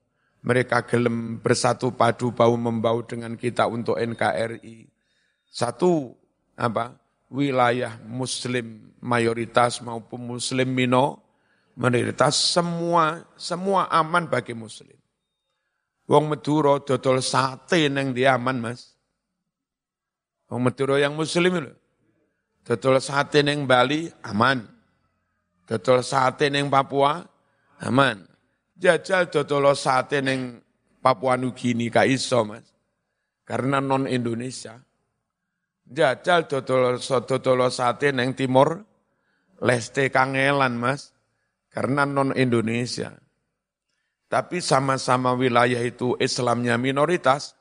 [0.41, 4.89] mereka gelem bersatu padu bau membau dengan kita untuk NKRI.
[5.45, 6.15] Satu
[6.57, 11.19] apa wilayah muslim mayoritas maupun muslim mino
[11.75, 15.00] mayoritas semua semua aman bagi muslim.
[16.11, 18.91] Wong Madura dodol sate neng dia aman, Mas.
[20.51, 21.71] Wong Madura yang muslim itu
[22.61, 24.61] Dodol sate neng Bali aman.
[25.65, 27.25] Dodol sate neng Papua
[27.81, 28.21] aman.
[28.77, 30.61] Jajal dodol sate neng
[31.01, 32.69] Papua Nugini ka iso Mas.
[33.41, 34.77] Karena non Indonesia.
[35.89, 38.77] Jajal dodol dodol sate neng Timur
[39.61, 41.09] Leste kangelan Mas.
[41.73, 43.09] Karena non Indonesia.
[44.31, 47.51] Tapi sama-sama wilayah itu Islamnya minoritas,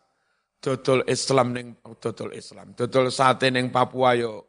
[0.63, 4.47] dodol Islam neng dodol Islam, dodol sate neng Papua yo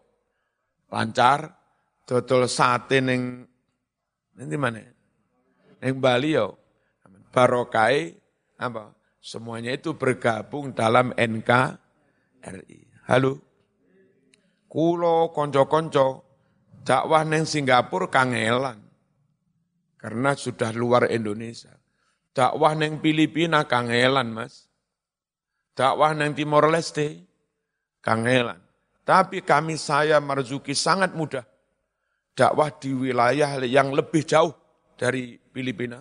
[0.93, 1.49] lancar,
[2.05, 3.41] dodol sate neng
[4.37, 4.85] nanti mana?
[5.81, 6.61] Neng Bali yo.
[7.33, 8.13] Barokai
[8.61, 8.93] apa?
[9.17, 12.79] Semuanya itu bergabung dalam NKRI.
[13.09, 13.41] Halo.
[14.69, 16.07] Kulo konco-konco
[16.85, 18.77] dakwah neng Singapura kangelan.
[19.97, 21.80] Karena sudah luar Indonesia.
[22.31, 24.71] Dakwah neng Filipina kangelan, Mas.
[25.75, 27.27] Dakwah neng Timor Leste
[27.99, 28.59] kangelan.
[29.03, 31.43] Tapi kami saya Marzuki sangat mudah.
[32.31, 34.55] Dakwah di wilayah yang lebih jauh
[34.95, 35.99] dari Filipina.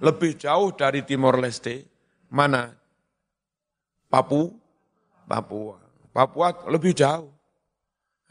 [0.00, 1.84] Lebih jauh dari Timor Leste.
[2.32, 2.72] Mana?
[4.08, 4.48] Papua.
[5.28, 5.76] Papua.
[6.14, 7.34] Papua lebih jauh.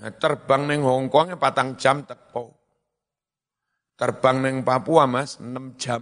[0.02, 2.52] Nah, terbang neng Hongkong patang jam teko.
[3.94, 6.02] Terbang neng Papua mas, 6 jam.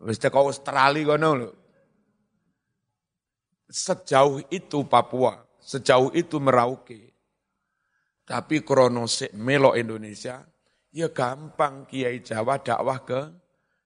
[0.00, 1.50] Wis teko Australia kono lho.
[3.70, 7.14] sejauh itu Papua, sejauh itu Merauke.
[8.26, 10.42] Tapi kronosik melo Indonesia,
[10.90, 13.20] ya gampang Kiai Jawa dakwah ke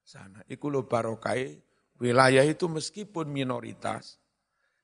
[0.01, 0.41] sana.
[0.49, 1.53] Iku lo barokai
[2.01, 4.17] wilayah itu meskipun minoritas,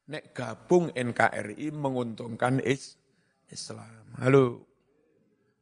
[0.10, 2.98] nek gabung NKRI menguntungkan is
[3.50, 4.17] Islam.
[4.17, 4.65] Halo.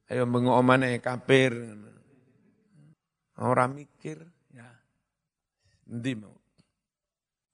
[0.10, 1.54] Ayo mengomane kafir.
[3.40, 4.26] Orang mikir.
[5.90, 6.38] Nanti mau.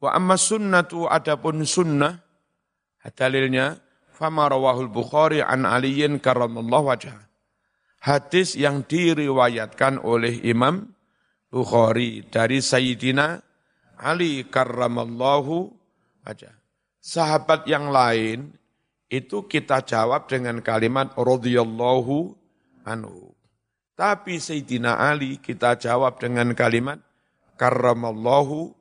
[0.03, 2.19] Wa amma sunnatu adapun sunnah,
[3.15, 3.79] dalilnya,
[4.11, 7.15] fama rawahul Bukhari an aliyin karamallahu wajah.
[8.03, 10.93] Hadis yang diriwayatkan oleh Imam
[11.49, 13.39] Bukhari dari Sayyidina
[13.95, 15.71] Ali karramallahu
[16.27, 16.53] wajah.
[16.99, 18.51] Sahabat yang lain
[19.07, 22.35] itu kita jawab dengan kalimat radhiyallahu
[22.83, 23.31] anhu.
[23.95, 26.99] Tapi Sayyidina Ali kita jawab dengan kalimat
[27.55, 28.71] karramallahu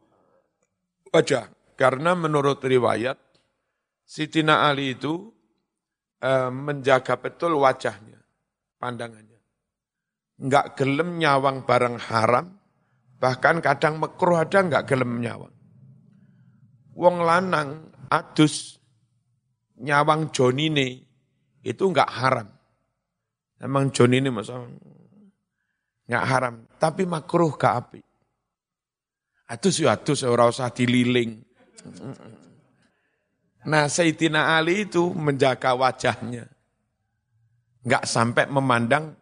[1.11, 1.51] wajah.
[1.75, 3.19] Karena menurut riwayat,
[4.07, 5.35] Sayyidina Ali itu
[6.23, 8.23] e, menjaga betul wajahnya,
[8.79, 9.41] pandangannya.
[10.39, 12.47] Enggak gelem nyawang barang haram,
[13.19, 15.55] bahkan kadang mekruh ada enggak gelem nyawang.
[16.95, 18.79] Wong lanang adus
[19.83, 21.03] nyawang jonine
[21.67, 22.47] itu enggak haram.
[23.59, 24.63] Emang jonine masa
[26.05, 28.01] nggak haram, tapi makruh ke api.
[29.55, 31.38] Atus ya atus ora usah dililing.
[33.71, 36.51] Nah Sayyidina Ali itu menjaga wajahnya.
[37.87, 39.14] Nggak sampai memandang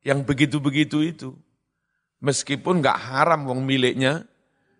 [0.00, 1.30] yang begitu-begitu itu.
[2.24, 4.24] Meskipun nggak haram wong miliknya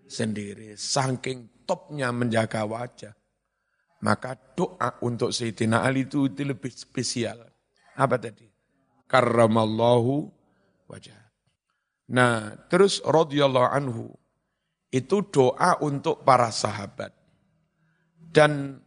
[0.09, 0.73] sendiri.
[0.73, 3.13] Saking topnya menjaga wajah.
[4.01, 7.45] Maka doa untuk Sayyidina Ali itu, itu lebih spesial.
[7.93, 8.49] Apa tadi?
[9.05, 10.33] Karramallahu
[10.89, 11.21] wajah.
[12.09, 14.13] Nah, terus radhiyallahu anhu
[14.95, 17.11] itu doa untuk para sahabat.
[18.15, 18.79] Dan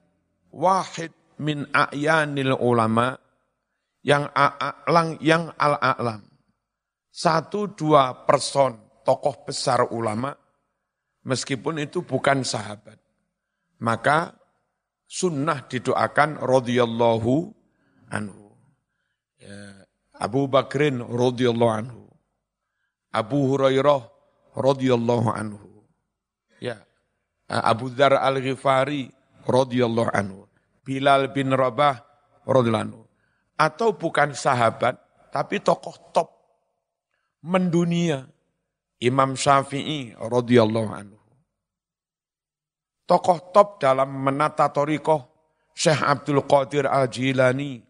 [0.56, 1.12] wahid
[1.44, 3.20] min a'yanil ulama
[4.08, 6.24] yang a'lang yang al-a'lam.
[7.12, 10.32] Satu dua person tokoh besar ulama
[11.28, 12.96] meskipun itu bukan sahabat.
[13.84, 14.32] Maka
[15.04, 17.34] sunnah didoakan radhiyallahu
[18.16, 18.56] anhu.
[19.44, 19.84] Ya,
[20.24, 22.04] Abu Bakrin radhiyallahu anhu.
[23.12, 24.08] Abu Hurairah
[24.56, 25.77] radhiyallahu anhu.
[26.60, 26.84] Ya.
[27.48, 29.08] Abu Dzar Al-Ghifari
[29.48, 30.44] radhiyallahu anhu.
[30.84, 32.04] Bilal bin Rabah
[32.44, 33.02] radhiyallahu anhu.
[33.58, 35.00] Atau bukan sahabat
[35.32, 36.30] tapi tokoh top
[37.44, 38.28] mendunia.
[38.98, 41.22] Imam Syafi'i radhiyallahu anhu.
[43.06, 45.22] Tokoh top dalam menata torikoh
[45.78, 47.86] Syekh Abdul Qadir Al-Jilani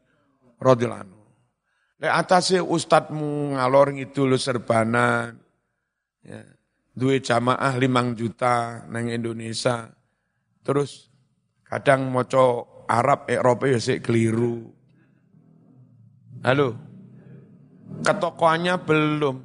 [0.59, 1.23] radhiyallahu anhu.
[1.97, 5.39] Lek atase ustadmu ngalor ngidul serbanan.
[6.21, 6.56] Ya.
[6.97, 9.85] Duwe jamaah limang juta nang Indonesia.
[10.65, 11.13] Terus
[11.61, 14.65] kadang moco Arab Eropa ya sik keliru.
[16.41, 16.73] Halo.
[18.01, 19.35] Ketokohannya belum.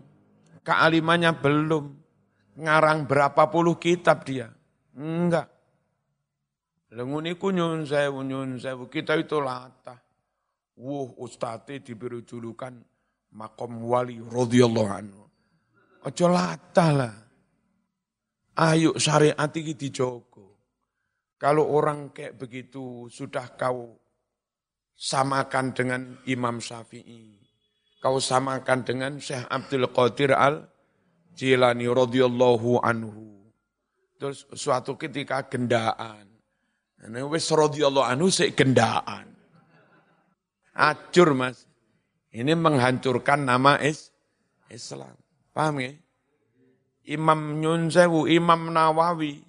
[0.65, 1.85] Kealimannya belum.
[2.57, 4.49] Ngarang berapa puluh kitab dia.
[4.97, 5.53] Enggak.
[6.93, 9.97] Lenguni kunyun saya, nyun saya, kita itu latah.
[10.77, 12.73] Wuh ustate diberi julukan
[13.33, 15.25] makom wali radhiyallahu anhu.
[16.05, 17.15] Aja latah lah.
[18.53, 20.61] Ayo syariat ini dijogo.
[21.41, 23.97] Kalau orang kayak begitu sudah kau
[24.93, 27.41] samakan dengan Imam Syafi'i.
[27.99, 30.69] Kau samakan dengan Syekh Abdul Qadir Al
[31.33, 33.49] Jilani radhiyallahu anhu.
[34.21, 36.29] Terus suatu ketika gendaan.
[37.03, 39.33] Nah, wis radhiyallahu anhu sik gendaan.
[40.77, 41.67] Acur mas.
[42.33, 44.15] Ini menghancurkan nama is
[44.71, 45.12] Islam.
[45.53, 45.93] Paham ya?
[47.09, 49.43] Imam Nyun Sewu, Imam Nawawi,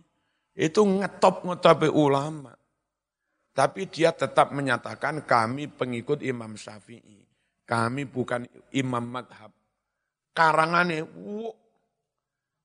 [0.58, 2.54] itu ngetop ngetop ulama.
[3.54, 7.22] Tapi dia tetap menyatakan kami pengikut Imam Syafi'i.
[7.64, 8.44] Kami bukan
[8.76, 9.54] imam madhab.
[10.34, 11.54] Karangannya, wow,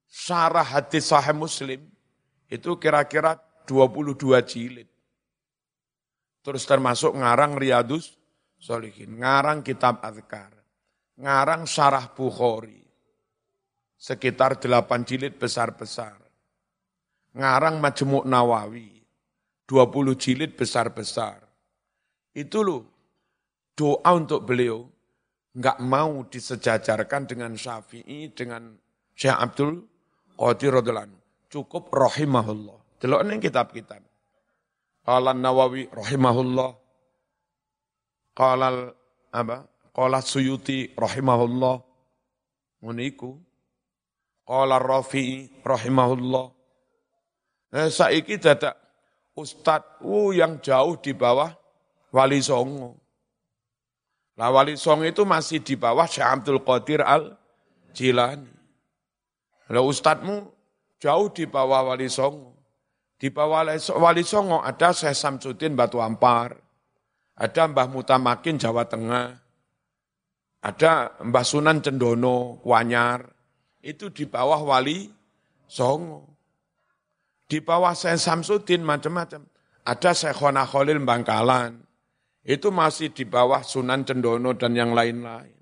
[0.08, 1.84] syarah hadis sahih muslim,
[2.48, 3.36] itu kira-kira
[3.68, 4.88] 22 jilid.
[6.40, 8.16] Terus termasuk ngarang Riyadus
[8.58, 9.20] Solihin.
[9.20, 10.50] Ngarang kitab Adhkar.
[11.20, 12.77] Ngarang Syarah Bukhari.
[13.98, 16.14] Sekitar delapan jilid besar-besar.
[17.34, 18.94] Ngarang Majmuk Nawawi.
[19.68, 21.44] dua puluh jilid besar-besar.
[22.32, 22.86] Itu loh,
[23.76, 24.86] doa untuk beliau
[25.52, 28.78] nggak mau disejajarkan dengan Syafi'i, dengan
[29.18, 29.82] Syekh Abdul
[30.38, 31.18] Qadir radhiyallahu
[31.50, 33.02] Cukup rahimahullah.
[33.02, 34.00] Delok ning kitab-kitab.
[35.02, 36.70] Qala Nawawi rahimahullah
[38.36, 38.94] Qala
[39.34, 39.66] apa?
[39.90, 41.76] Qala Suyuti rahimahullah.
[42.86, 43.34] Muniku.
[44.48, 46.46] Qala Rafi'i rahimahullah.
[47.76, 48.80] Eh, saiki dadak
[49.36, 51.52] ustadz uh, yang jauh di bawah
[52.08, 52.96] Wali Songo.
[54.40, 57.36] Lah Wali Songo itu masih di bawah Syekh Abdul Qadir Al
[57.92, 58.48] Jilani.
[59.68, 60.48] Lah ustadzmu
[60.96, 62.56] jauh di bawah Wali Songo.
[63.20, 63.68] Di bawah
[64.00, 66.56] Wali Songo ada Syekh Samsudin Batu Ampar.
[67.36, 69.28] Ada Mbah Mutamakin Jawa Tengah.
[70.64, 73.37] Ada Mbah Sunan Cendono Kuanyar.
[73.82, 75.10] Itu di bawah Wali
[75.70, 76.26] Songo.
[77.48, 79.46] Di bawah Syekh Samsudin macam-macam.
[79.88, 81.80] Ada Syekhona Khalil Bangkalan.
[82.44, 85.56] Itu masih di bawah Sunan Cendono dan yang lain-lain.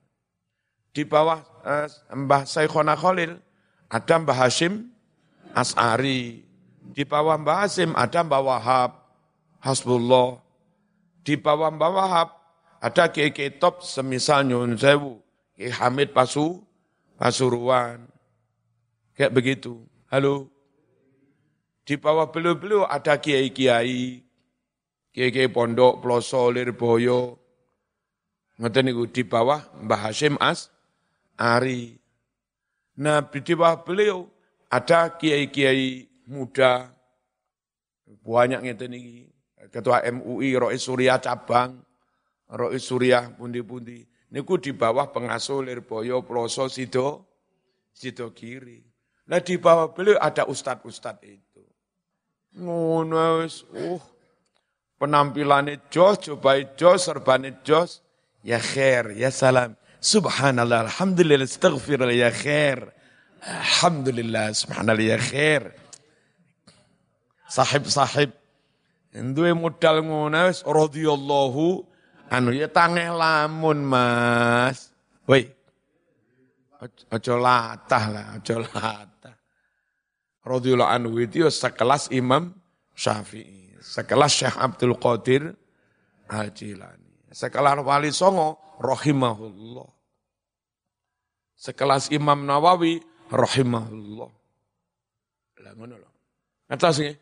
[0.90, 3.38] Di bawah eh, Mbah Syekhona Khalil
[3.86, 4.90] ada Mbah Hashim
[5.54, 6.42] As'ari.
[6.90, 8.90] Di bawah Mbah Hashim ada Mbah Wahab,
[9.62, 10.42] Hasbullah.
[11.22, 12.28] Di bawah Mbah Wahab
[12.82, 15.22] ada Kiai Top semisal Nyun Sewu,
[15.54, 16.65] Hamid Pasu,
[17.16, 18.04] Pasuruan.
[19.16, 19.80] Kayak begitu.
[20.12, 20.52] Halo.
[21.86, 24.20] Di bawah beliau-beliau ada kiai-kiai,
[25.14, 27.38] kiai-kiai pondok, ploso, lirboyo.
[28.58, 30.68] Ngerti niku di bawah Mbah Hashim As,
[31.38, 31.94] Ari.
[32.98, 34.26] Nah, di bawah beliau
[34.66, 36.90] ada kiai-kiai muda,
[38.26, 39.16] banyak ngerti niki.
[39.70, 41.78] Ketua MUI, Rois Surya cabang,
[42.50, 44.15] Rois Surya pundi-pundi.
[44.32, 47.26] Niku di bawah pengasuh Lirboyo, Ploso, Sido,
[47.94, 48.82] Sido Kiri.
[49.26, 51.62] Nah di bawah beliau ada ustadz-ustadz itu.
[52.58, 54.02] Ngono wis uh
[54.98, 58.02] penampilane jos, cobai jos, serbane jos.
[58.42, 59.74] Ya khair, ya salam.
[60.00, 62.94] Subhanallah, alhamdulillah, astaghfirullah, ya khair.
[63.42, 65.74] Alhamdulillah, subhanallah, ya khair.
[67.50, 68.30] Sahib-sahib,
[69.14, 71.82] duwe modal ngono wis radhiyallahu
[72.30, 74.90] anu ya tangeh lamun Mas.
[75.26, 75.48] Woi.
[77.10, 79.16] Aja latah lah, aja latah
[80.46, 82.54] radhiyallahu anhu itu ya sekelas Imam
[82.94, 85.42] Syafi'i, sekelas Syekh Abdul Qadir
[86.30, 89.90] Al-Jilani, sekelas Wali Songo rahimahullah.
[91.56, 93.02] Sekelas Imam Nawawi
[93.32, 94.30] rahimahullah.
[95.64, 96.10] Lah ngono lho.
[96.68, 97.16] Ngertos nggih?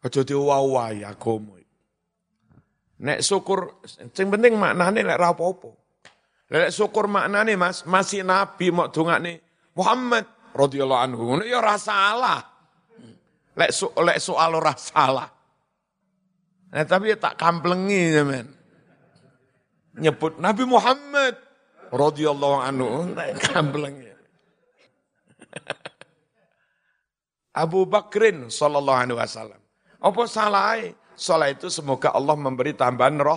[0.00, 1.59] Aja diwawahi agama
[3.00, 5.70] Nek syukur, sing penting maknane lek ora apa-apa.
[6.52, 9.40] Lek syukur maknane Mas, masih nabi mau dongakne
[9.72, 11.40] Muhammad radhiyallahu anhu.
[11.40, 12.44] Ya ora salah.
[13.56, 15.28] Lek so, lek soal ora salah.
[16.70, 18.46] Nah, tapi ya tak kamplengi men.
[19.98, 21.34] Nyebut Nabi Muhammad
[21.90, 24.12] radhiyallahu anhu tak kamplengi.
[27.50, 29.60] Abu Bakrin sallallahu alaihi wasallam.
[29.98, 30.78] Apa salah?
[31.20, 33.36] Salah itu semoga Allah memberi tambahan roh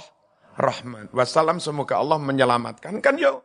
[0.55, 1.11] rahmat.
[1.11, 3.03] Wassalam semoga Allah menyelamatkan.
[3.03, 3.43] Kan yo.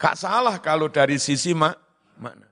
[0.00, 1.76] Gak salah kalau dari sisi mak
[2.16, 2.48] makna.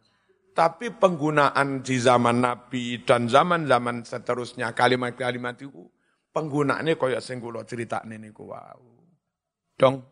[0.52, 5.88] Tapi penggunaan di zaman Nabi dan zaman-zaman seterusnya kalimat-kalimat itu
[6.36, 8.84] penggunaannya kaya sing kula critakne niku wow.
[9.80, 10.04] Dong.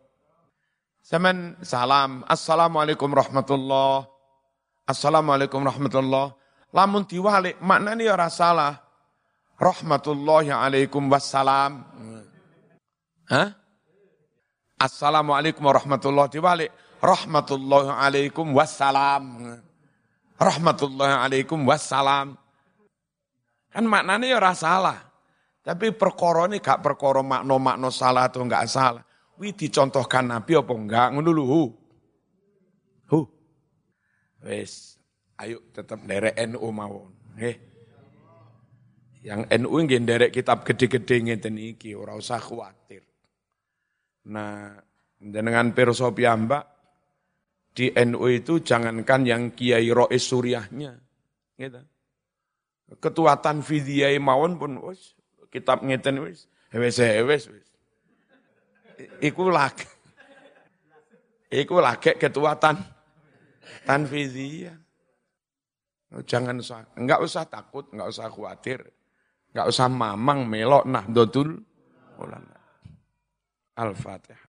[1.04, 4.08] Zaman salam, Assalamualaikum warahmatullah.
[4.88, 6.32] Assalamualaikum warahmatullah.
[6.72, 8.87] Lamun diwalik maknane ora salah.
[9.58, 11.82] Rahmatullahi alaikum wassalam.
[13.26, 13.58] Hah?
[14.78, 16.70] Assalamualaikum warahmatullahi diwalik
[17.02, 19.58] rahmatullahi alaikum wassalam.
[20.38, 22.38] Rahmatullahi alaikum wassalam.
[23.74, 24.98] Kan maknanya ya salah.
[25.66, 29.02] Tapi perkara ini gak perkara makna-makna salah atau enggak salah.
[29.36, 31.08] Wih dicontohkan Nabi apa enggak?
[31.12, 31.62] Ngono lho.
[33.10, 33.20] Hu.
[34.46, 34.96] Wes,
[35.42, 37.12] ayo tetap derek NU mawon.
[37.34, 37.67] Nggih.
[39.28, 43.04] Yang NU nggih derek kitab gede-gede ngeten iki, ora usah khawatir.
[44.32, 44.72] Nah,
[45.20, 46.64] dengan pirsa piyambak
[47.76, 50.96] di NU itu jangankan yang Kiai Rois Suryahnya.
[51.60, 51.80] Gitu.
[52.96, 55.12] Ketua Tanfidiyai mawon pun wis
[55.52, 57.68] kitab ngeten wis wis wis wis.
[59.20, 59.84] Iku lagi.
[61.52, 61.76] Iku
[62.16, 62.80] ketua tan
[63.84, 64.88] Tanfidiyah.
[66.24, 68.80] Jangan usah, enggak usah takut, enggak usah khawatir.
[69.52, 71.58] Enggak usah mamang melok nah dotul
[72.20, 72.58] ulama.
[73.78, 74.42] Al-Fatihah.